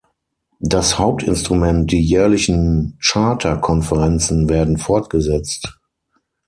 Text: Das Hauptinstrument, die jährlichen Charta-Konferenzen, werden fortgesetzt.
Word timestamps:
Das 0.63 0.97
Hauptinstrument, 0.97 1.91
die 1.91 2.01
jährlichen 2.01 2.97
Charta-Konferenzen, 3.03 4.49
werden 4.49 4.79
fortgesetzt. 4.79 5.79